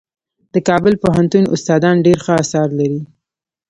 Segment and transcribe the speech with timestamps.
[0.53, 3.01] د کابل پوهنتون استادان ډېر ښه اثار لري.